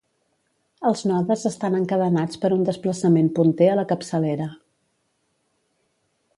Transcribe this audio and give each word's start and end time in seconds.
Els 0.91 1.03
nodes 1.11 1.43
estan 1.49 1.77
encadenats 1.81 2.41
per 2.45 2.51
un 2.57 2.65
desplaçament 2.71 3.29
punter 3.37 3.69
a 3.75 3.79
la 3.81 3.87
capçalera. 3.95 4.51